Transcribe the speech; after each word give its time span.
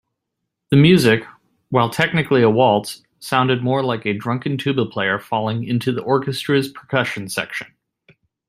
The 0.71 0.77
music, 0.77 1.25
while 1.69 1.91
technically 1.91 2.41
a 2.41 2.49
waltz, 2.49 3.03
sounded 3.19 3.61
more 3.63 3.83
like 3.83 4.03
a 4.07 4.13
drunken 4.17 4.57
tuba 4.57 4.87
player 4.87 5.19
falling 5.19 5.63
into 5.63 5.91
the 5.91 6.01
orchestra's 6.01 6.69
percussion 6.69 7.29
section. 7.29 7.67